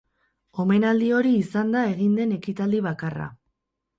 Omenaldi 0.61 1.09
hori 1.17 1.33
izan 1.41 1.69
da 1.77 1.83
egin 1.91 2.17
den 2.21 2.33
ekitaldi 2.39 2.83
bakarra. 2.87 3.29